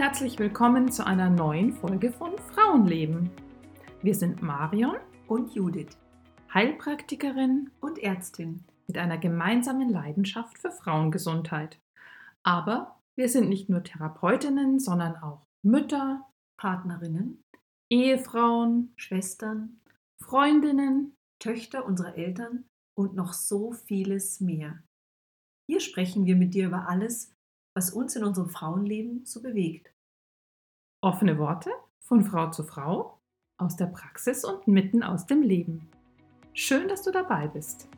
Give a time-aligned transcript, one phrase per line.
[0.00, 3.28] herzlich willkommen zu einer neuen Folge von Frauenleben.
[4.00, 4.96] Wir sind Marion
[5.28, 5.98] und Judith,
[6.54, 11.78] Heilpraktikerin und Ärztin mit einer gemeinsamen Leidenschaft für Frauengesundheit.
[12.42, 16.26] Aber wir sind nicht nur Therapeutinnen, sondern auch Mütter,
[16.58, 17.42] Partnerinnen,
[17.90, 19.82] Ehefrauen, Schwestern,
[20.24, 22.64] Freundinnen, Töchter unserer Eltern
[22.96, 24.82] und noch so vieles mehr.
[25.68, 27.34] Hier sprechen wir mit dir über alles,
[27.74, 29.92] was uns in unserem Frauenleben so bewegt.
[31.00, 31.70] Offene Worte
[32.00, 33.18] von Frau zu Frau,
[33.56, 35.88] aus der Praxis und mitten aus dem Leben.
[36.52, 37.88] Schön, dass du dabei bist.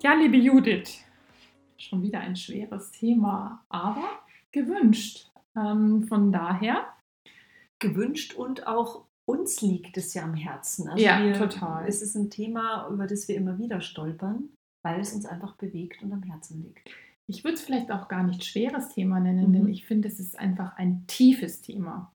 [0.00, 1.04] Ja, liebe Judith,
[1.76, 4.22] schon wieder ein schweres Thema, aber
[4.52, 5.27] gewünscht.
[5.58, 6.86] Ähm, von daher.
[7.80, 10.88] Gewünscht und auch uns liegt es ja am Herzen.
[10.88, 11.86] Also ja, wir, total.
[11.86, 14.48] Es ist ein Thema, über das wir immer wieder stolpern,
[14.82, 16.88] weil es uns einfach bewegt und am Herzen liegt.
[17.26, 19.52] Ich würde es vielleicht auch gar nicht schweres Thema nennen, mhm.
[19.52, 22.10] denn ich finde, es ist einfach ein tiefes Thema.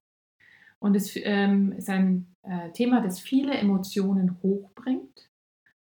[0.80, 5.30] Und es ähm, ist ein äh, Thema, das viele Emotionen hochbringt.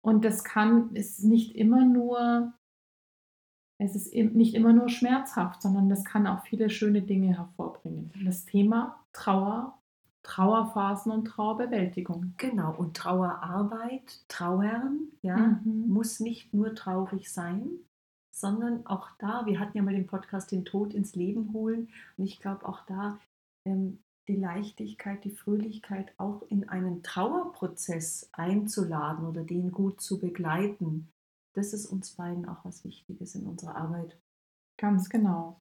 [0.02, 2.53] Und das kann, ist nicht immer nur
[3.80, 8.11] es ist nicht immer nur schmerzhaft, sondern das kann auch viele schöne Dinge hervorbringen.
[8.25, 9.80] Das Thema Trauer,
[10.22, 12.33] Trauerphasen und Trauerbewältigung.
[12.38, 15.85] Genau, und Trauerarbeit, Trauern, ja, mhm.
[15.88, 17.69] muss nicht nur traurig sein,
[18.31, 22.25] sondern auch da, wir hatten ja mal den Podcast Den Tod ins Leben holen und
[22.25, 23.17] ich glaube auch da
[23.66, 31.07] ähm, die Leichtigkeit, die Fröhlichkeit auch in einen Trauerprozess einzuladen oder den gut zu begleiten
[31.60, 34.18] das ist uns beiden auch was Wichtiges in unserer Arbeit.
[34.78, 35.59] Ganz genau.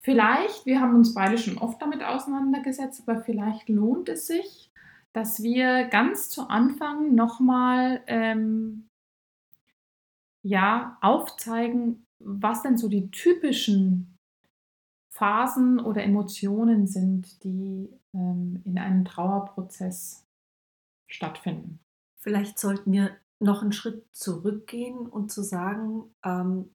[0.00, 4.72] Vielleicht, wir haben uns beide schon oft damit auseinandergesetzt, aber vielleicht lohnt es sich,
[5.12, 8.88] dass wir ganz zu Anfang nochmal ähm,
[10.42, 14.18] ja, aufzeigen, was denn so die typischen
[15.14, 20.26] Phasen oder Emotionen sind, die ähm, in einem Trauerprozess
[21.08, 21.78] stattfinden.
[22.18, 26.70] Vielleicht sollten wir noch einen Schritt zurückgehen und zu sagen, ähm,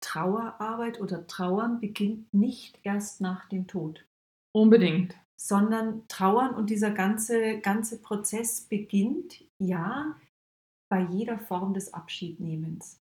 [0.00, 4.04] Trauerarbeit oder Trauern beginnt nicht erst nach dem Tod.
[4.52, 5.14] Unbedingt.
[5.36, 10.16] Sondern Trauern und dieser ganze, ganze Prozess beginnt, ja,
[10.88, 13.00] bei jeder Form des Abschiednehmens.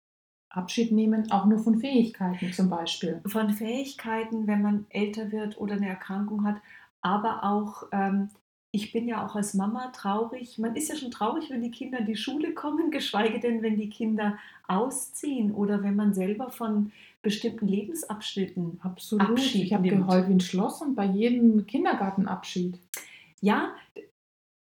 [0.49, 3.21] Abschied nehmen, auch nur von Fähigkeiten zum Beispiel.
[3.27, 6.57] Von Fähigkeiten, wenn man älter wird oder eine Erkrankung hat,
[7.03, 8.31] aber auch ähm,
[8.75, 10.59] ich bin ja auch als Mama traurig.
[10.59, 13.77] Man ist ja schon traurig, wenn die Kinder in die Schule kommen, geschweige denn, wenn
[13.77, 14.37] die Kinder
[14.67, 16.91] ausziehen oder wenn man selber von
[17.23, 19.31] bestimmten Lebensabschnitten Absolut.
[19.31, 22.79] Abschied Ich habe geheult wie ein Schloss und bei jedem Kindergartenabschied.
[23.41, 23.75] Ja,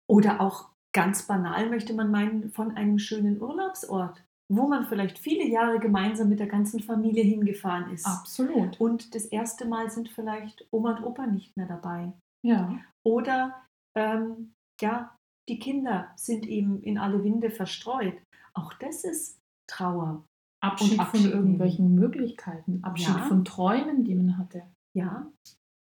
[0.10, 4.22] oder auch ganz banal möchte man meinen, von einem schönen Urlaubsort,
[4.52, 8.06] wo man vielleicht viele Jahre gemeinsam mit der ganzen Familie hingefahren ist.
[8.06, 8.80] Absolut.
[8.82, 12.12] Und das erste Mal sind vielleicht Oma und Opa nicht mehr dabei.
[12.46, 12.80] Ja.
[13.06, 13.64] Oder
[13.96, 15.16] ähm, ja,
[15.50, 18.16] die Kinder sind eben in alle Winde verstreut.
[18.54, 20.26] Auch das ist Trauer.
[20.62, 21.96] Abschied, Abschied von irgendwelchen.
[21.96, 23.26] Möglichkeiten, Abschied ja.
[23.26, 24.64] von Träumen, die man hatte.
[24.96, 25.30] Ja,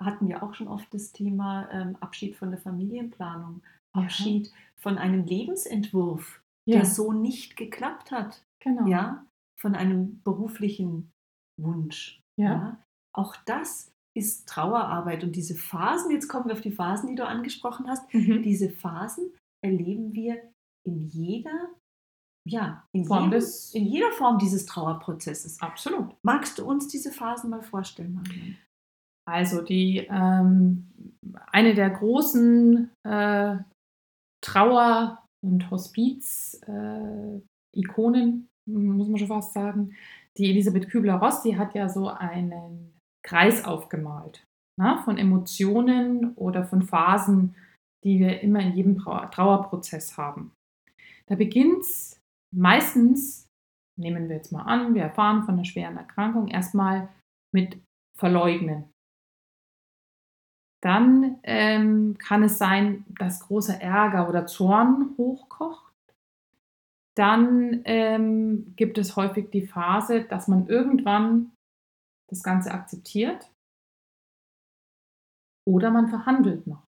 [0.00, 3.62] hatten wir auch schon oft das Thema ähm, Abschied von der Familienplanung,
[3.94, 4.02] ja.
[4.02, 6.78] Abschied von einem Lebensentwurf, ja.
[6.78, 8.44] der so nicht geklappt hat.
[8.60, 8.86] Genau.
[8.86, 9.24] Ja,
[9.60, 11.12] von einem beruflichen
[11.60, 12.20] Wunsch.
[12.36, 12.80] Ja.
[13.14, 15.24] Auch das ist Trauerarbeit.
[15.24, 18.42] Und diese Phasen, jetzt kommen wir auf die Phasen, die du angesprochen hast, mhm.
[18.42, 19.32] diese Phasen
[19.64, 20.42] erleben wir
[20.84, 21.70] in jeder,
[22.48, 25.60] ja, in, Form jedem, des, in jeder Form dieses Trauerprozesses.
[25.60, 26.14] Absolut.
[26.22, 28.56] Magst du uns diese Phasen mal vorstellen, Marianne?
[29.24, 30.90] Also die ähm,
[31.46, 33.56] eine der großen äh,
[34.44, 39.94] Trauer- und Hospiz-Ikonen, äh, muss man schon fast sagen,
[40.36, 42.91] die Elisabeth Kübler-Ross, die hat ja so einen
[43.24, 44.46] Kreis aufgemalt
[44.76, 47.54] na, ne, von Emotionen oder von Phasen,
[48.04, 50.52] die wir immer in jedem Trauerprozess haben.
[51.26, 52.20] Da beginnt es
[52.54, 53.48] meistens,
[53.98, 57.08] nehmen wir jetzt mal an, wir erfahren von einer schweren Erkrankung, erstmal
[57.54, 57.80] mit
[58.18, 58.90] Verleugnen.
[60.82, 65.92] Dann ähm, kann es sein, dass großer Ärger oder Zorn hochkocht.
[67.16, 71.51] Dann ähm, gibt es häufig die Phase, dass man irgendwann
[72.32, 73.50] das Ganze akzeptiert
[75.68, 76.86] oder man verhandelt noch.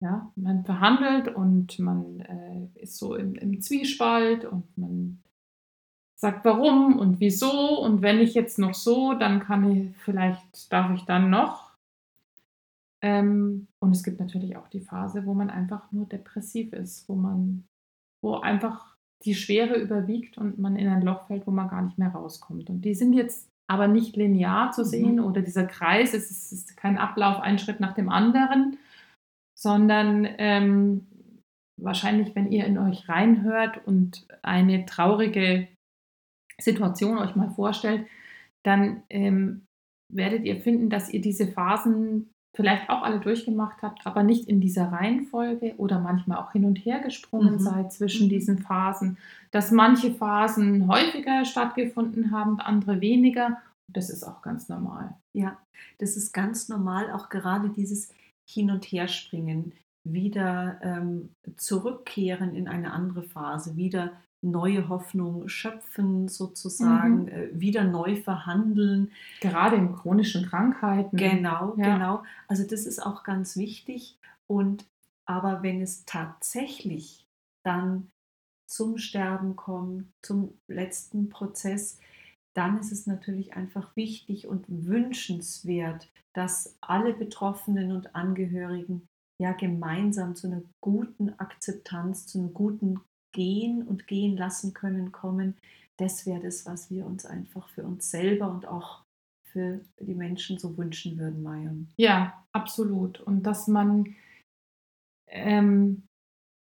[0.00, 5.22] Ja, man verhandelt und man äh, ist so im, im Zwiespalt und man
[6.20, 10.94] sagt warum und wieso und wenn ich jetzt noch so, dann kann ich vielleicht darf
[10.94, 11.76] ich dann noch.
[13.02, 17.14] Ähm, und es gibt natürlich auch die Phase, wo man einfach nur depressiv ist, wo
[17.14, 17.64] man,
[18.22, 21.98] wo einfach die Schwere überwiegt und man in ein Loch fällt, wo man gar nicht
[21.98, 22.70] mehr rauskommt.
[22.70, 25.24] Und die sind jetzt aber nicht linear zu sehen mhm.
[25.24, 28.78] oder dieser Kreis, es ist, ist, kein Ablauf, ein Schritt nach dem anderen,
[29.58, 31.06] sondern ähm,
[31.80, 35.68] wahrscheinlich, wenn ihr in euch reinhört und eine traurige
[36.60, 38.06] Situation euch mal vorstellt,
[38.64, 39.66] dann ähm,
[40.12, 44.60] werdet ihr finden, dass ihr diese Phasen vielleicht auch alle durchgemacht habt, aber nicht in
[44.60, 47.60] dieser Reihenfolge oder manchmal auch hin und her gesprungen mhm.
[47.60, 49.18] seid zwischen diesen Phasen,
[49.50, 53.58] dass manche Phasen häufiger stattgefunden haben, andere weniger.
[53.86, 55.14] Das ist auch ganz normal.
[55.32, 55.58] Ja,
[55.98, 58.12] das ist ganz normal, auch gerade dieses
[58.48, 59.72] Hin- und Herspringen,
[60.04, 67.28] wieder ähm, zurückkehren in eine andere Phase, wieder neue Hoffnung schöpfen, sozusagen, mhm.
[67.28, 69.12] äh, wieder neu verhandeln.
[69.40, 71.16] Gerade in chronischen Krankheiten.
[71.16, 71.94] Genau, ja.
[71.94, 72.22] genau.
[72.46, 74.18] Also das ist auch ganz wichtig.
[74.46, 74.86] Und
[75.26, 77.26] aber wenn es tatsächlich
[77.64, 78.10] dann
[78.66, 81.98] zum Sterben kommt, zum letzten Prozess,
[82.54, 89.06] dann ist es natürlich einfach wichtig und wünschenswert, dass alle Betroffenen und Angehörigen
[89.40, 93.00] ja gemeinsam zu einer guten Akzeptanz, zu einem guten
[93.32, 95.56] gehen und gehen lassen können kommen,
[95.96, 99.02] das wäre das, was wir uns einfach für uns selber und auch
[99.44, 101.88] für die Menschen so wünschen würden, Marion.
[101.96, 103.20] Ja, absolut.
[103.20, 104.14] Und dass man
[105.26, 106.02] ähm,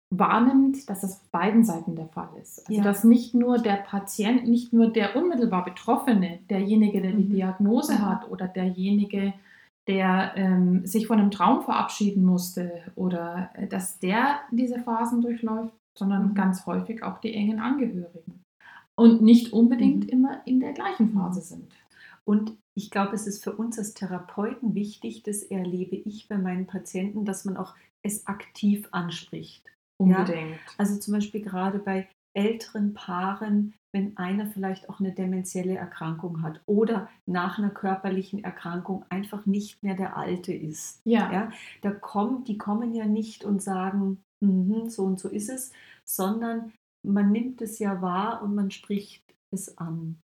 [0.09, 2.59] wahrnimmt, dass das auf beiden Seiten der Fall ist.
[2.67, 2.83] Also ja.
[2.83, 7.33] dass nicht nur der Patient, nicht nur der unmittelbar Betroffene, derjenige, der die mhm.
[7.33, 8.05] Diagnose mhm.
[8.05, 9.33] hat oder derjenige,
[9.87, 15.73] der ähm, sich von einem Traum verabschieden musste oder äh, dass der diese Phasen durchläuft,
[15.97, 16.33] sondern mhm.
[16.35, 18.43] ganz häufig auch die engen Angehörigen.
[18.95, 20.09] Und nicht unbedingt mhm.
[20.09, 21.71] immer in der gleichen Phase sind.
[22.25, 26.67] Und ich glaube, es ist für uns als Therapeuten wichtig, das erlebe ich bei meinen
[26.67, 29.65] Patienten, dass man auch es aktiv anspricht.
[29.99, 30.51] Unbedingt.
[30.51, 30.57] Ja?
[30.77, 36.61] Also zum Beispiel gerade bei älteren Paaren, wenn einer vielleicht auch eine dementielle Erkrankung hat
[36.67, 41.01] oder nach einer körperlichen Erkrankung einfach nicht mehr der Alte ist.
[41.03, 41.31] Ja.
[41.31, 41.51] ja
[41.81, 45.71] da kommt, die kommen ja nicht und sagen, mhm, so und so ist es,
[46.05, 46.73] sondern
[47.03, 50.19] man nimmt es ja wahr und man spricht es an.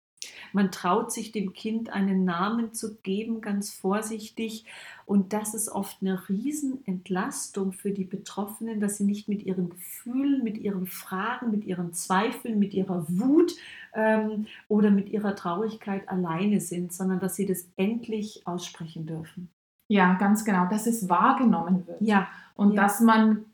[0.53, 4.65] Man traut sich dem Kind einen Namen zu geben, ganz vorsichtig.
[5.07, 10.45] Und das ist oft eine Riesenentlastung für die Betroffenen, dass sie nicht mit ihren Gefühlen,
[10.45, 13.53] mit ihren Fragen, mit ihren Zweifeln, mit ihrer Wut
[13.95, 19.51] ähm, oder mit ihrer Traurigkeit alleine sind, sondern dass sie das endlich aussprechen dürfen.
[19.89, 22.01] Ja, ganz genau, dass es wahrgenommen wird.
[22.01, 22.29] Ja.
[22.55, 22.83] Und ja.
[22.83, 23.45] dass man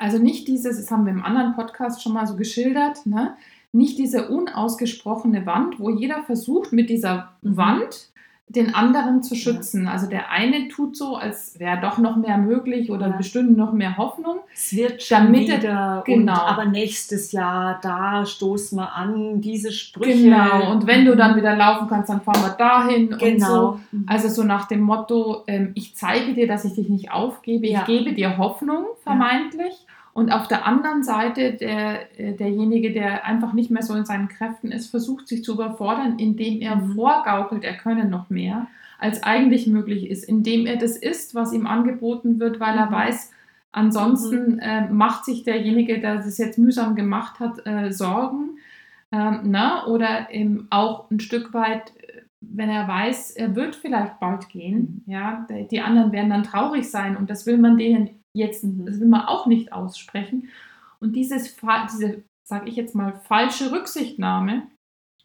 [0.00, 3.36] also nicht dieses, das haben wir im anderen Podcast schon mal so geschildert, ne?
[3.72, 7.56] nicht diese unausgesprochene Wand, wo jeder versucht, mit dieser mhm.
[7.56, 8.10] Wand
[8.48, 9.84] den anderen zu schützen.
[9.84, 9.92] Ja.
[9.92, 13.16] Also der eine tut so, als wäre doch noch mehr möglich oder ja.
[13.16, 14.38] bestünde noch mehr Hoffnung.
[14.52, 16.32] Es wird schon damit wieder, er, genau.
[16.32, 20.24] Und, aber nächstes Jahr, da stoßen wir an, diese Sprüche.
[20.24, 23.20] Genau, und wenn du dann wieder laufen kannst, dann fahren wir dahin genau.
[23.20, 23.80] und so.
[23.92, 24.06] Mhm.
[24.08, 27.80] Also so nach dem Motto, ähm, ich zeige dir, dass ich dich nicht aufgebe, ja.
[27.80, 29.86] ich gebe dir Hoffnung, vermeintlich.
[30.20, 34.28] Und auf der anderen Seite der, äh, derjenige, der einfach nicht mehr so in seinen
[34.28, 36.92] Kräften ist, versucht sich zu überfordern, indem er mhm.
[36.92, 38.66] vorgaukelt, er könne noch mehr,
[38.98, 42.80] als eigentlich möglich ist, indem er das isst, was ihm angeboten wird, weil mhm.
[42.80, 43.32] er weiß,
[43.72, 44.58] ansonsten mhm.
[44.58, 48.58] äh, macht sich derjenige, der das jetzt mühsam gemacht hat, äh, Sorgen.
[49.12, 49.86] Ähm, na?
[49.86, 51.94] Oder eben auch ein Stück weit,
[52.40, 55.12] wenn er weiß, er wird vielleicht bald gehen, mhm.
[55.12, 59.08] ja, die anderen werden dann traurig sein und das will man denen jetzt, das will
[59.08, 60.48] man auch nicht aussprechen.
[61.00, 61.56] Und dieses,
[61.92, 64.66] diese, sage ich jetzt mal, falsche Rücksichtnahme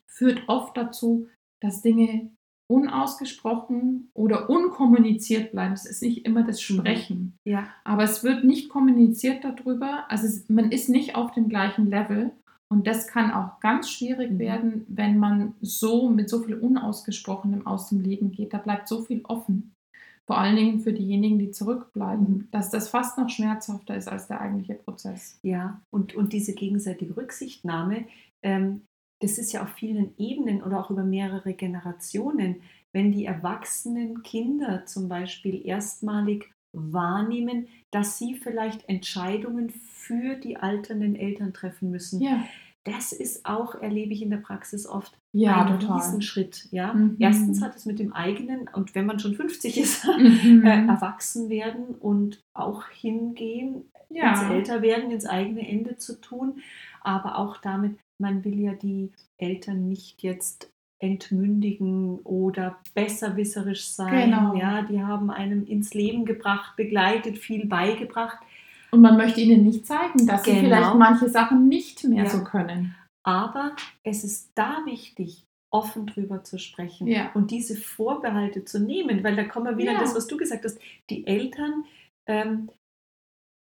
[0.09, 1.27] führt oft dazu,
[1.61, 2.31] dass Dinge
[2.67, 5.73] unausgesprochen oder unkommuniziert bleiben.
[5.73, 6.75] Es ist nicht immer das mhm.
[6.75, 7.37] Sprechen.
[7.45, 7.67] Ja.
[7.83, 10.05] Aber es wird nicht kommuniziert darüber.
[10.09, 12.31] Also es, man ist nicht auf dem gleichen Level.
[12.71, 14.39] Und das kann auch ganz schwierig mhm.
[14.39, 18.53] werden, wenn man so mit so viel Unausgesprochenem aus dem Leben geht.
[18.53, 19.75] Da bleibt so viel offen
[20.25, 22.47] vor allen Dingen für diejenigen, die zurückbleiben, mhm.
[22.51, 25.39] dass das fast noch schmerzhafter ist als der eigentliche Prozess.
[25.43, 28.05] Ja, und, und diese gegenseitige Rücksichtnahme,
[28.43, 28.81] ähm,
[29.21, 34.85] das ist ja auf vielen Ebenen oder auch über mehrere Generationen, wenn die erwachsenen Kinder
[34.85, 42.21] zum Beispiel erstmalig wahrnehmen, dass sie vielleicht Entscheidungen für die alternden Eltern treffen müssen.
[42.21, 42.43] Ja
[42.85, 45.97] das ist auch, erlebe ich in der Praxis oft, ja, ein total.
[45.97, 46.67] Riesenschritt.
[46.71, 46.93] Ja?
[46.93, 47.17] Mhm.
[47.19, 50.63] Erstens hat es mit dem eigenen, und wenn man schon 50 ist, mhm.
[50.63, 54.29] äh, erwachsen werden und auch hingehen, ja.
[54.29, 56.61] ins Älterwerden, ins eigene Ende zu tun.
[57.01, 60.71] Aber auch damit, man will ja die Eltern nicht jetzt
[61.05, 64.31] entmündigen oder besserwisserisch sein.
[64.31, 64.55] Genau.
[64.55, 68.37] Ja, die haben einem ins Leben gebracht, begleitet, viel beigebracht.
[68.91, 70.59] Und man möchte ihnen nicht zeigen, dass genau.
[70.59, 72.29] sie vielleicht manche Sachen nicht mehr ja.
[72.29, 72.95] so können.
[73.23, 77.31] Aber es ist da wichtig, offen drüber zu sprechen ja.
[77.33, 79.99] und diese Vorbehalte zu nehmen, weil da kommen wir wieder ja.
[79.99, 80.79] das, was du gesagt hast.
[81.09, 81.83] Die Eltern
[82.27, 82.69] ähm,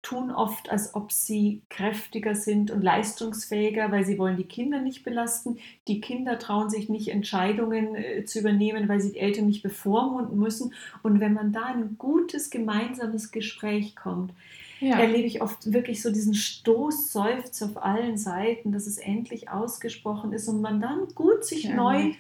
[0.03, 5.05] tun oft, als ob sie kräftiger sind und leistungsfähiger, weil sie wollen die Kinder nicht
[5.05, 5.59] belasten.
[5.89, 10.39] Die Kinder trauen sich nicht, Entscheidungen äh, zu übernehmen, weil sie die Eltern nicht bevormunden
[10.39, 10.73] müssen.
[11.03, 14.33] Und wenn man da ein gutes gemeinsames Gespräch kommt,
[14.81, 14.99] ja.
[14.99, 20.33] erlebe ich oft wirklich so diesen Stoß, Seufz auf allen Seiten, dass es endlich ausgesprochen
[20.33, 22.13] ist und man dann gut sich ja, neu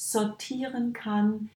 [0.00, 1.50] sortieren kann,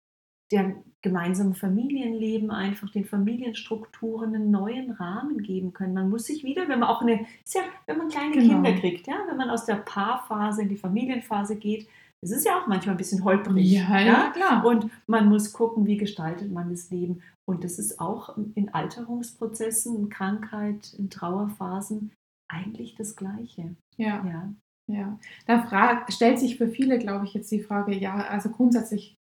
[0.53, 5.95] der gemeinsamen Familienleben einfach den Familienstrukturen einen neuen Rahmen geben können.
[5.95, 8.55] Man muss sich wieder, wenn man auch eine, ist ja, wenn man kleine genau.
[8.55, 11.89] Kinder kriegt, ja, wenn man aus der Paarphase in die Familienphase geht,
[12.23, 13.71] es ist ja auch manchmal ein bisschen holprig.
[13.71, 14.65] Ja, ja, ja, klar.
[14.65, 17.23] Und man muss gucken, wie gestaltet man das Leben.
[17.49, 22.13] Und das ist auch in Alterungsprozessen, in Krankheit, in Trauerphasen
[22.49, 23.77] eigentlich das Gleiche.
[23.97, 24.25] Ja.
[24.27, 24.53] Ja.
[24.89, 25.19] ja.
[25.47, 29.15] Da frag, stellt sich für viele, glaube ich, jetzt die Frage, ja, also grundsätzlich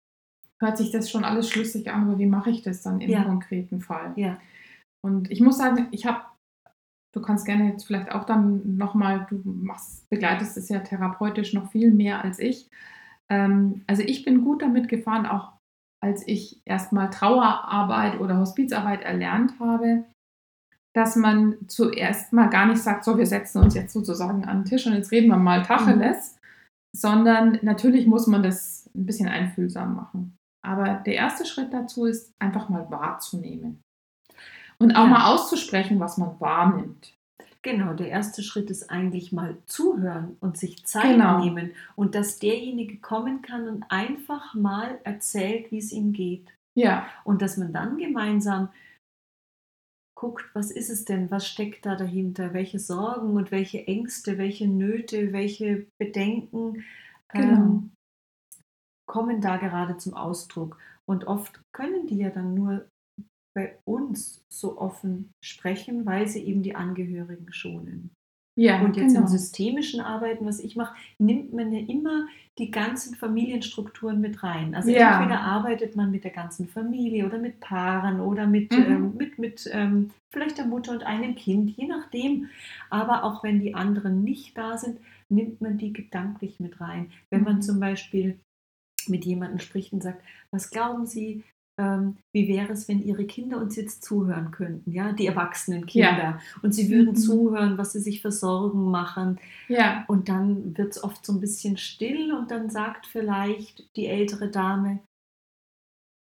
[0.61, 3.23] hört sich das schon alles schlüssig an, aber wie mache ich das dann im ja.
[3.23, 4.13] konkreten Fall?
[4.15, 4.37] Ja.
[5.05, 6.21] Und ich muss sagen, ich habe,
[7.13, 11.71] du kannst gerne jetzt vielleicht auch dann nochmal, du machst, begleitest es ja therapeutisch noch
[11.71, 12.69] viel mehr als ich.
[13.29, 15.53] Ähm, also ich bin gut damit gefahren, auch
[16.01, 20.05] als ich erstmal Trauerarbeit oder Hospizarbeit erlernt habe,
[20.93, 24.65] dass man zuerst mal gar nicht sagt, so, wir setzen uns jetzt sozusagen an den
[24.65, 26.39] Tisch und jetzt reden wir mal Tacheles, mhm.
[26.97, 30.37] sondern natürlich muss man das ein bisschen einfühlsam machen.
[30.65, 33.81] Aber der erste Schritt dazu ist, einfach mal wahrzunehmen.
[34.79, 35.09] Und auch ja.
[35.09, 37.13] mal auszusprechen, was man wahrnimmt.
[37.61, 41.39] Genau, der erste Schritt ist eigentlich mal zuhören und sich Zeit genau.
[41.39, 46.53] nehmen und dass derjenige kommen kann und einfach mal erzählt, wie es ihm geht.
[46.75, 47.07] Ja.
[47.23, 48.69] Und dass man dann gemeinsam
[50.13, 54.67] guckt, was ist es denn, was steckt da dahinter, welche Sorgen und welche Ängste, welche
[54.67, 56.83] Nöte, welche Bedenken
[57.29, 57.53] genau.
[57.53, 57.91] ähm,
[59.05, 60.77] kommen da gerade zum Ausdruck.
[61.05, 62.87] Und oft können die ja dann nur
[63.55, 68.11] bei uns so offen sprechen, weil sie eben die Angehörigen schonen.
[68.55, 69.21] Ja, und jetzt genau.
[69.21, 72.27] im systemischen Arbeiten, was ich mache, nimmt man ja immer
[72.59, 74.75] die ganzen Familienstrukturen mit rein.
[74.75, 75.19] Also ja.
[75.19, 78.85] entweder arbeitet man mit der ganzen Familie oder mit Paaren oder mit, mhm.
[78.85, 82.49] ähm, mit, mit ähm, vielleicht der Mutter und einem Kind, je nachdem.
[82.91, 87.11] Aber auch wenn die anderen nicht da sind, nimmt man die gedanklich mit rein.
[87.31, 87.61] Wenn man mhm.
[87.63, 88.37] zum Beispiel
[89.09, 91.43] mit jemandem spricht und sagt, was glauben Sie,
[91.79, 96.17] ähm, wie wäre es, wenn Ihre Kinder uns jetzt zuhören könnten, ja, die erwachsenen Kinder.
[96.17, 96.39] Ja.
[96.61, 97.15] Und sie würden mhm.
[97.15, 99.39] zuhören, was sie sich für Sorgen machen.
[99.67, 100.05] Ja.
[100.07, 104.49] Und dann wird es oft so ein bisschen still und dann sagt vielleicht die ältere
[104.49, 104.99] Dame,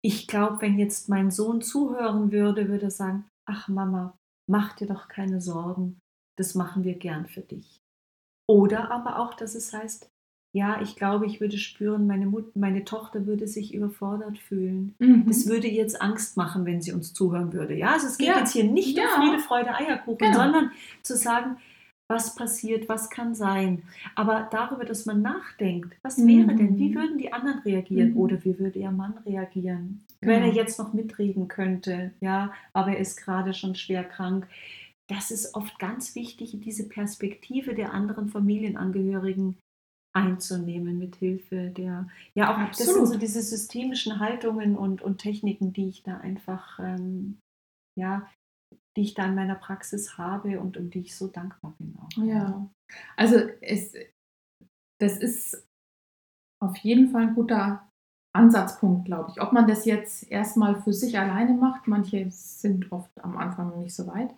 [0.05, 4.17] ich glaube, wenn jetzt mein Sohn zuhören würde, würde er sagen, ach Mama,
[4.51, 6.01] mach dir doch keine Sorgen,
[6.39, 7.81] das machen wir gern für dich.
[8.49, 10.11] Oder aber auch, dass es heißt,
[10.55, 14.95] ja, ich glaube, ich würde spüren, meine, Mut meine Tochter würde sich überfordert fühlen.
[14.99, 15.25] Mhm.
[15.27, 17.75] Das würde ihr jetzt Angst machen, wenn sie uns zuhören würde.
[17.75, 18.39] Ja, also es geht ja.
[18.39, 19.05] jetzt hier nicht ja.
[19.05, 20.39] um Friede, Freude, Eierkuchen, genau.
[20.39, 20.71] sondern
[21.03, 21.57] zu sagen,
[22.07, 23.83] was passiert, was kann sein.
[24.15, 26.29] Aber darüber, dass man nachdenkt, was mhm.
[26.29, 28.19] wäre denn, wie würden die anderen reagieren mhm.
[28.19, 30.35] oder wie würde ihr Mann reagieren, genau.
[30.35, 34.47] wenn er jetzt noch mitreden könnte, ja, aber er ist gerade schon schwer krank.
[35.09, 39.57] Das ist oft ganz wichtig, diese Perspektive der anderen Familienangehörigen
[40.15, 42.71] einzunehmen mit Hilfe der ja auch Absolut.
[42.71, 47.39] das sind so diese systemischen Haltungen und, und Techniken, die ich da einfach ähm,
[47.99, 48.29] ja
[48.97, 52.23] die ich da in meiner Praxis habe und um die ich so dankbar bin auch.
[52.23, 52.69] Ja,
[53.17, 53.95] also es,
[55.01, 55.67] das ist
[56.63, 57.89] auf jeden Fall ein guter
[58.35, 59.41] Ansatzpunkt, glaube ich.
[59.43, 63.79] Ob man das jetzt erstmal für sich alleine macht, manche sind oft am Anfang noch
[63.79, 64.35] nicht so weit.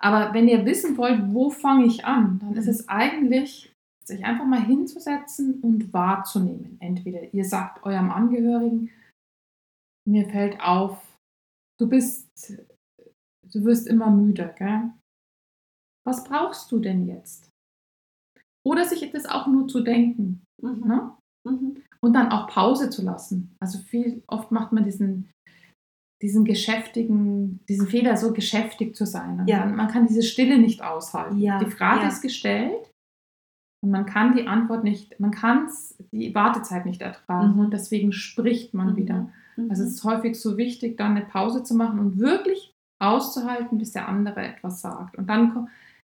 [0.00, 2.70] Aber wenn ihr wissen wollt, wo fange ich an, dann ist mhm.
[2.70, 3.72] es eigentlich
[4.08, 6.76] sich einfach mal hinzusetzen und wahrzunehmen.
[6.80, 8.90] Entweder ihr sagt eurem Angehörigen,
[10.06, 11.00] mir fällt auf,
[11.78, 12.58] du bist,
[13.52, 14.90] du wirst immer müder, gell?
[16.06, 17.48] Was brauchst du denn jetzt?
[18.66, 20.42] Oder sich das auch nur zu denken.
[20.62, 20.86] Mhm.
[20.86, 21.16] Ne?
[21.46, 21.82] Mhm.
[22.00, 23.54] Und dann auch Pause zu lassen.
[23.60, 25.30] Also viel, oft macht man diesen,
[26.22, 29.44] diesen geschäftigen, diesen Fehler, so geschäftig zu sein.
[29.46, 29.60] Ja.
[29.60, 31.38] Man, man, kann diese Stille nicht aushalten.
[31.38, 31.58] Ja.
[31.58, 32.08] Die Frage ja.
[32.08, 32.87] ist gestellt
[33.80, 35.68] und man kann die Antwort nicht, man kann
[36.12, 37.60] die Wartezeit nicht ertragen mhm.
[37.60, 38.96] und deswegen spricht man mhm.
[38.96, 39.28] wieder.
[39.56, 39.70] Mhm.
[39.70, 43.92] Also es ist häufig so wichtig, dann eine Pause zu machen und wirklich auszuhalten, bis
[43.92, 45.16] der andere etwas sagt.
[45.16, 45.68] Und dann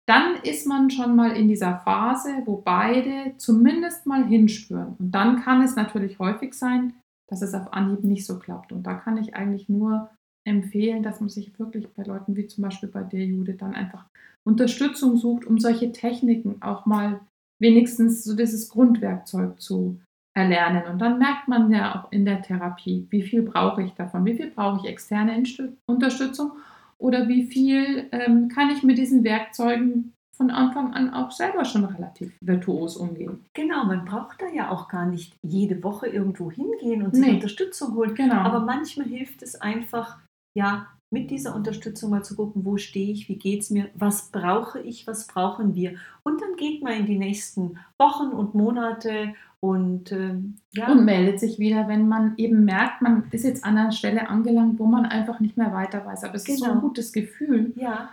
[0.08, 4.96] dann ist man schon mal in dieser Phase, wo beide zumindest mal hinspüren.
[4.98, 6.94] Und dann kann es natürlich häufig sein,
[7.28, 8.72] dass es auf Anhieb nicht so klappt.
[8.72, 10.08] Und da kann ich eigentlich nur
[10.46, 14.06] empfehlen, dass man sich wirklich bei Leuten wie zum Beispiel bei der Jude dann einfach
[14.46, 17.20] Unterstützung sucht, um solche Techniken auch mal
[17.60, 20.00] wenigstens so dieses Grundwerkzeug zu
[20.36, 20.84] erlernen.
[20.90, 24.36] Und dann merkt man ja auch in der Therapie, wie viel brauche ich davon, wie
[24.36, 25.42] viel brauche ich externe
[25.86, 26.52] Unterstützung
[26.98, 31.84] oder wie viel ähm, kann ich mit diesen Werkzeugen von Anfang an auch selber schon
[31.84, 33.44] relativ virtuos umgehen.
[33.54, 37.34] Genau, man braucht da ja auch gar nicht jede Woche irgendwo hingehen und sich nee.
[37.34, 38.14] Unterstützung holen.
[38.14, 38.36] Genau.
[38.36, 40.18] Aber manchmal hilft es einfach,
[40.56, 44.30] ja, mit dieser Unterstützung mal zu gucken, wo stehe ich, wie geht es mir, was
[44.30, 45.94] brauche ich, was brauchen wir.
[46.22, 50.36] Und dann geht man in die nächsten Wochen und Monate und, äh,
[50.72, 50.92] ja.
[50.92, 54.78] und meldet sich wieder, wenn man eben merkt, man ist jetzt an einer Stelle angelangt,
[54.78, 56.24] wo man einfach nicht mehr weiter weiß.
[56.24, 56.54] Aber es genau.
[56.54, 56.82] ist so ein genau.
[56.82, 57.72] gutes Gefühl.
[57.76, 58.10] Ja.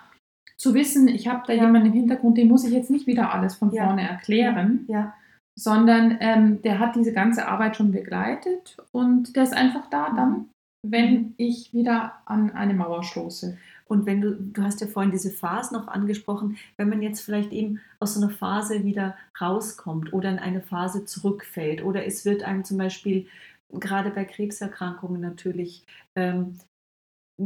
[0.57, 1.65] Zu wissen, ich habe da ja.
[1.65, 3.85] jemanden im Hintergrund, dem muss ich jetzt nicht wieder alles von ja.
[3.85, 5.13] vorne erklären, ja.
[5.53, 10.31] sondern ähm, der hat diese ganze Arbeit schon begleitet und der ist einfach da dann,
[10.31, 10.49] mhm.
[10.91, 11.33] Wenn mhm.
[11.37, 13.57] ich wieder an eine Mauer stoße.
[13.87, 17.51] Und wenn du, du hast ja vorhin diese Phase noch angesprochen, wenn man jetzt vielleicht
[17.51, 22.43] eben aus so einer Phase wieder rauskommt oder in eine Phase zurückfällt oder es wird
[22.43, 23.27] einem zum Beispiel
[23.71, 26.57] gerade bei Krebserkrankungen natürlich ähm,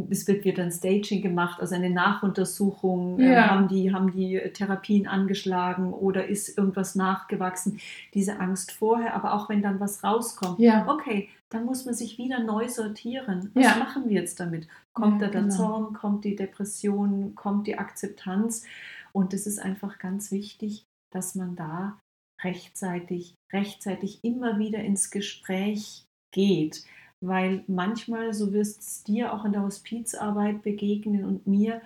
[0.09, 3.45] es wird wieder ein Staging gemacht, also eine Nachuntersuchung, ähm, ja.
[3.45, 7.79] äh, haben, die, haben die Therapien angeschlagen oder ist irgendwas nachgewachsen.
[8.13, 10.87] Diese Angst vorher, aber auch wenn dann was rauskommt, ja.
[10.87, 13.51] okay, dann muss man sich wieder neu sortieren.
[13.53, 13.77] Was ja.
[13.77, 14.67] machen wir jetzt damit?
[14.93, 15.55] Kommt da der genau.
[15.55, 18.63] Zorn, kommt die Depression, kommt die Akzeptanz?
[19.11, 21.99] Und es ist einfach ganz wichtig, dass man da
[22.43, 26.85] rechtzeitig, rechtzeitig immer wieder ins Gespräch geht
[27.21, 31.81] weil manchmal, so wirst es dir auch in der Hospizarbeit begegnen und mir,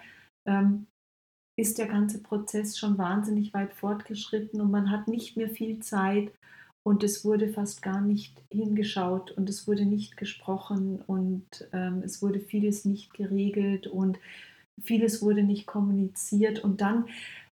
[0.45, 0.87] ähm,
[1.55, 6.31] ist der ganze Prozess schon wahnsinnig weit fortgeschritten und man hat nicht mehr viel Zeit
[6.83, 12.21] und es wurde fast gar nicht hingeschaut und es wurde nicht gesprochen und ähm, es
[12.21, 14.19] wurde vieles nicht geregelt und
[14.81, 17.05] vieles wurde nicht kommuniziert und dann,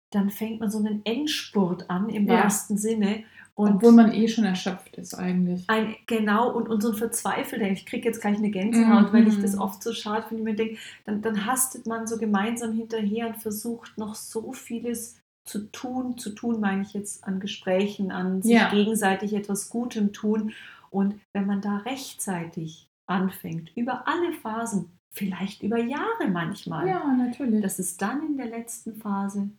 [0.10, 2.44] dann fängt man so einen Endspurt an im ja.
[2.44, 5.66] wahrsten Sinne und Obwohl man eh schon erschöpft ist eigentlich.
[5.68, 9.14] Ein, genau, und, und so ein Verzweifelter, ich kriege jetzt gleich eine Gänsehaut, mhm.
[9.14, 12.74] weil ich das oft so schade finde, mir denke, dann, dann hastet man so gemeinsam
[12.74, 16.18] hinterher und versucht noch so vieles zu tun.
[16.18, 18.70] Zu tun meine ich jetzt an Gesprächen, an sich ja.
[18.70, 20.54] gegenseitig etwas Gutem tun.
[20.90, 27.62] Und wenn man da rechtzeitig anfängt, über alle Phasen, vielleicht über Jahre manchmal, ja, natürlich.
[27.62, 29.50] das ist dann in der letzten Phase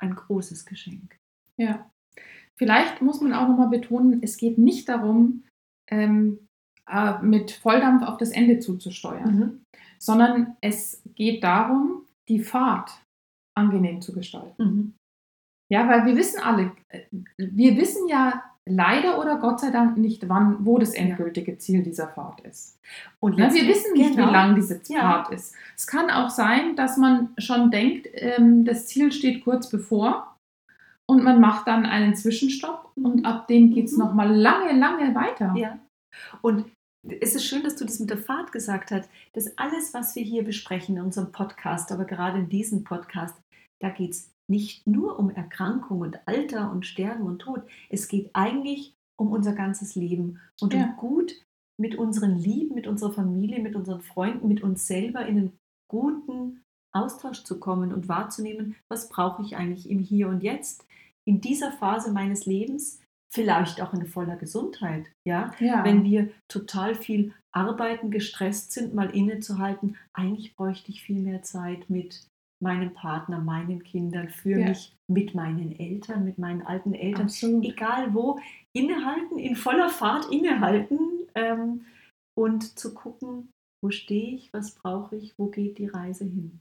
[0.00, 1.16] ein großes Geschenk.
[1.56, 1.90] Ja.
[2.58, 5.44] Vielleicht muss man auch nochmal betonen, es geht nicht darum,
[5.90, 6.46] ähm,
[6.86, 9.64] äh, mit Volldampf auf das Ende zuzusteuern, mhm.
[9.98, 12.90] sondern es geht darum, die Fahrt
[13.56, 14.62] angenehm zu gestalten.
[14.62, 14.94] Mhm.
[15.70, 17.02] Ja, weil wir wissen alle, äh,
[17.38, 22.08] wir wissen ja leider oder Gott sei Dank nicht, wann, wo das endgültige Ziel dieser
[22.08, 22.78] Fahrt ist.
[23.20, 24.28] Und ja, wir wissen nicht, genau.
[24.28, 25.34] wie lang diese Fahrt ja.
[25.34, 25.54] ist.
[25.76, 30.36] Es kann auch sein, dass man schon denkt, ähm, das Ziel steht kurz bevor
[31.08, 33.24] und man macht dann einen Zwischenstopp und mhm.
[33.24, 34.04] ab dem geht es mhm.
[34.04, 35.54] nochmal lange, lange weiter.
[35.56, 35.78] Ja.
[36.42, 36.66] Und
[37.20, 40.22] es ist schön, dass du das mit der Fahrt gesagt hast, dass alles, was wir
[40.22, 43.40] hier besprechen in unserem Podcast, aber gerade in diesem Podcast,
[43.80, 47.62] da geht es nicht nur um Erkrankung und Alter und Sterben und Tod.
[47.88, 50.84] Es geht eigentlich um unser ganzes Leben und ja.
[50.84, 51.32] um gut
[51.78, 55.58] mit unseren Lieben, mit unserer Familie, mit unseren Freunden, mit uns selber in einen
[55.88, 60.84] guten Austausch zu kommen und wahrzunehmen, was brauche ich eigentlich im Hier und Jetzt
[61.24, 63.00] in dieser Phase meines Lebens,
[63.32, 65.52] vielleicht auch in voller Gesundheit, ja?
[65.60, 71.42] ja, wenn wir total viel arbeiten, gestresst sind, mal innezuhalten, eigentlich bräuchte ich viel mehr
[71.42, 72.26] Zeit mit
[72.62, 74.68] meinem Partner, meinen Kindern, für ja.
[74.68, 77.64] mich, mit meinen Eltern, mit meinen alten Eltern, Absolut.
[77.64, 78.38] egal wo,
[78.76, 80.98] innehalten, in voller Fahrt innehalten
[81.34, 81.86] ähm,
[82.38, 83.50] und zu gucken,
[83.82, 86.60] wo stehe ich, was brauche ich, wo geht die Reise hin.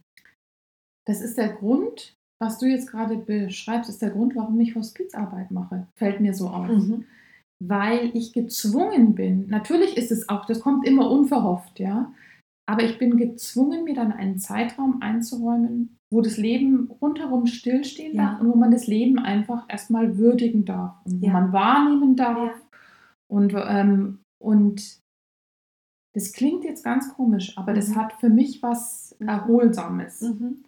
[1.08, 5.52] Das ist der Grund, was du jetzt gerade beschreibst, ist der Grund, warum ich Hospizarbeit
[5.52, 5.88] mache.
[5.98, 6.70] Fällt mir so auf.
[6.70, 7.06] Mhm.
[7.62, 12.14] Weil ich gezwungen bin, natürlich ist es auch, das kommt immer unverhofft, ja,
[12.70, 18.26] aber ich bin gezwungen, mir dann einen Zeitraum einzuräumen, wo das Leben rundherum stillstehen ja.
[18.26, 21.34] darf und wo man das Leben einfach erstmal würdigen darf und wo ja.
[21.34, 22.54] man wahrnehmen darf.
[23.28, 25.00] Und, ähm, und
[26.14, 27.76] das klingt jetzt ganz komisch, aber mhm.
[27.78, 29.30] das hat für mich was mhm.
[29.30, 30.22] Erholsames.
[30.22, 30.64] Mhm.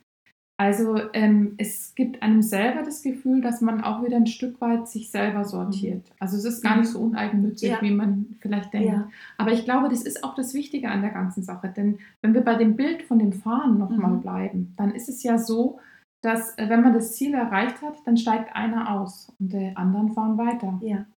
[0.62, 4.88] Also ähm, es gibt einem selber das Gefühl, dass man auch wieder ein Stück weit
[4.88, 6.08] sich selber sortiert.
[6.08, 6.16] Mhm.
[6.20, 7.82] Also es ist gar nicht so uneigennützig, ja.
[7.82, 8.90] wie man vielleicht denkt.
[8.90, 9.10] Ja.
[9.40, 11.74] Aber ich glaube, das ist auch das Wichtige an der ganzen Sache.
[11.76, 14.22] Denn wenn wir bei dem Bild von dem Fahren nochmal mhm.
[14.22, 15.80] bleiben, dann ist es ja so,
[16.22, 20.12] dass äh, wenn man das Ziel erreicht hat, dann steigt einer aus und die anderen
[20.12, 20.80] fahren weiter.
[20.84, 21.08] Ja.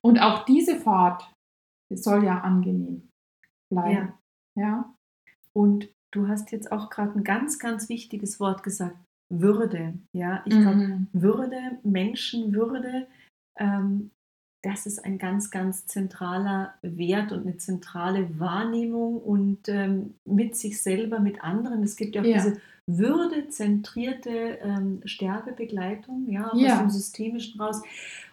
[0.00, 1.28] Und auch diese Fahrt
[1.92, 3.08] soll ja angenehm
[3.68, 4.12] bleiben.
[4.54, 4.62] Ja.
[4.62, 4.94] ja.
[5.54, 8.96] Und du hast jetzt auch gerade ein ganz, ganz wichtiges Wort gesagt.
[9.32, 9.94] Würde.
[10.12, 11.06] Ja, ich glaube, mhm.
[11.12, 13.06] Würde, Menschenwürde,
[13.60, 14.10] ähm,
[14.62, 20.82] das ist ein ganz, ganz zentraler Wert und eine zentrale Wahrnehmung und ähm, mit sich
[20.82, 21.82] selber, mit anderen.
[21.82, 22.34] Es gibt ja auch ja.
[22.34, 27.82] diese würdezentrierte ähm, Sterbebegleitung, ja, ja, aus dem Systemischen raus.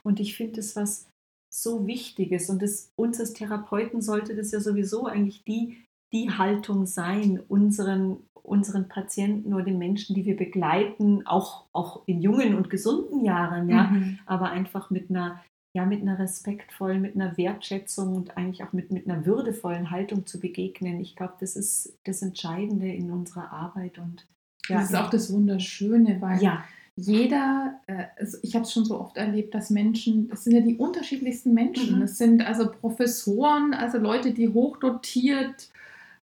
[0.04, 1.08] Und ich finde das was
[1.54, 2.50] so Wichtiges.
[2.50, 5.84] Und das, uns als Therapeuten sollte das ja sowieso eigentlich die,
[6.14, 12.22] die Haltung sein, unseren, unseren Patienten oder den Menschen, die wir begleiten, auch, auch in
[12.22, 14.20] jungen und gesunden Jahren, ja, mhm.
[14.26, 15.42] aber einfach mit einer
[15.78, 20.26] ja, mit einer respektvollen, mit einer Wertschätzung und eigentlich auch mit, mit einer würdevollen Haltung
[20.26, 21.00] zu begegnen.
[21.00, 24.00] Ich glaube, das ist das Entscheidende in unserer Arbeit.
[24.00, 24.26] Und
[24.68, 26.64] ja, das ist auch das Wunderschöne, weil ja.
[26.96, 30.62] jeder, äh, also ich habe es schon so oft erlebt, dass Menschen, das sind ja
[30.62, 32.02] die unterschiedlichsten Menschen.
[32.02, 32.16] Es mhm.
[32.16, 35.70] sind also Professoren, also Leute, die hochdotiert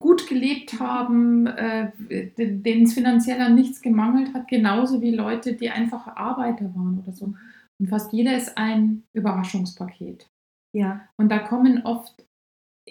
[0.01, 1.91] gut gelebt haben, äh,
[2.37, 7.11] denen es finanziell an nichts gemangelt hat, genauso wie Leute, die einfache Arbeiter waren oder
[7.11, 7.33] so.
[7.79, 10.29] Und fast jeder ist ein Überraschungspaket.
[10.75, 11.07] Ja.
[11.17, 12.25] Und da kommen oft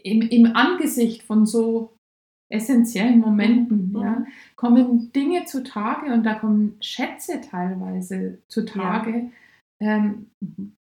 [0.02, 1.94] im, im Angesicht von so
[2.50, 4.00] essentiellen Momenten, mhm.
[4.00, 9.30] ja, kommen Dinge zutage und da kommen Schätze teilweise zutage,
[9.80, 9.96] ja.
[9.96, 10.30] ähm,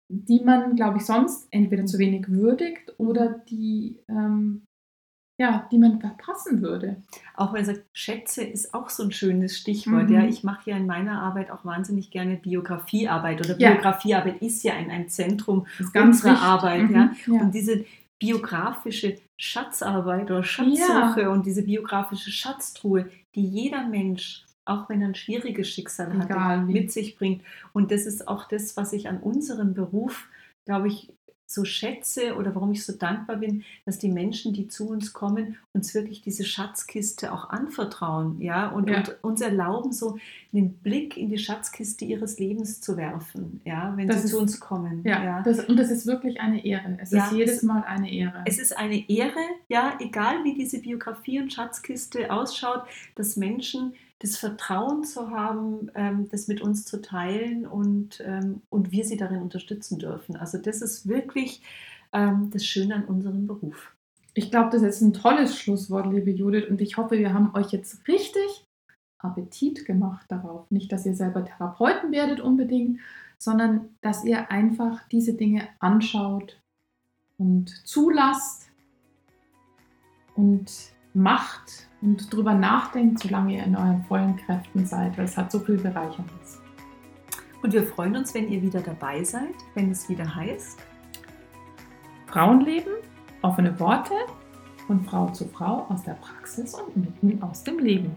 [0.09, 4.63] die man, glaube ich, sonst entweder zu wenig würdigt oder die ähm,
[5.41, 6.97] ja, die man verpassen würde.
[7.35, 10.07] Auch wenn er sagt, Schätze ist auch so ein schönes Stichwort.
[10.07, 10.13] Mhm.
[10.13, 13.71] Ja, ich mache ja in meiner Arbeit auch wahnsinnig gerne Biografiearbeit oder ja.
[13.71, 16.39] Biografiearbeit ist ja ein, ein Zentrum unserer.
[16.39, 16.89] Arbeit.
[16.89, 16.95] Mhm.
[16.95, 17.11] Ja.
[17.25, 17.41] ja.
[17.41, 17.85] Und diese
[18.19, 21.29] biografische Schatzarbeit oder Schatzsuche ja.
[21.29, 26.91] und diese biografische Schatztruhe, die jeder Mensch auch wenn er ein schwieriges Schicksal hat, mit
[26.91, 27.41] sich bringt.
[27.73, 30.27] Und das ist auch das, was ich an unserem Beruf,
[30.65, 31.11] glaube ich,
[31.53, 35.57] so schätze oder warum ich so dankbar bin, dass die Menschen, die zu uns kommen,
[35.73, 38.97] uns wirklich diese Schatzkiste auch anvertrauen, ja, und, ja.
[38.97, 40.17] und uns erlauben, so
[40.53, 44.39] einen Blick in die Schatzkiste ihres Lebens zu werfen, ja, wenn das sie ist, zu
[44.39, 45.01] uns kommen.
[45.03, 45.41] Ja, ja.
[45.41, 46.97] Das, und das ist wirklich eine Ehre.
[47.01, 48.43] Es ja, ist jedes es, Mal eine Ehre.
[48.45, 52.83] Es ist eine Ehre, ja, egal wie diese Biografie und Schatzkiste ausschaut,
[53.15, 58.91] dass Menschen das Vertrauen zu haben, ähm, das mit uns zu teilen und, ähm, und
[58.91, 60.35] wir sie darin unterstützen dürfen.
[60.35, 61.63] Also das ist wirklich
[62.13, 63.95] ähm, das Schöne an unserem Beruf.
[64.35, 67.71] Ich glaube, das ist ein tolles Schlusswort, liebe Judith, und ich hoffe, wir haben euch
[67.71, 68.65] jetzt richtig
[69.17, 70.69] Appetit gemacht darauf.
[70.69, 72.99] Nicht, dass ihr selber Therapeuten werdet unbedingt,
[73.37, 76.61] sondern dass ihr einfach diese Dinge anschaut
[77.37, 78.69] und zulasst
[80.35, 85.51] und macht und drüber nachdenkt, solange ihr in euren vollen Kräften seid, weil es hat
[85.51, 86.59] so viel Bereicherndes.
[87.61, 90.79] Und wir freuen uns, wenn ihr wieder dabei seid, wenn es wieder heißt
[92.27, 92.93] Frauenleben,
[93.41, 94.13] offene Worte
[94.87, 98.15] von Frau zu Frau aus der Praxis und mitten aus dem Leben.